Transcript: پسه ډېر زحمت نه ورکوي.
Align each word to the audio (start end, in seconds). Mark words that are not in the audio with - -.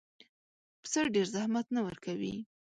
پسه 0.81 0.99
ډېر 1.15 1.27
زحمت 1.35 1.65
نه 1.75 1.81
ورکوي. 1.87 2.35